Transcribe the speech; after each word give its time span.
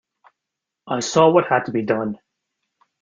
I 0.87 0.99
saw 1.01 1.29
what 1.29 1.45
had 1.47 1.65
to 1.65 1.71
be 1.71 1.83
done. 1.83 2.17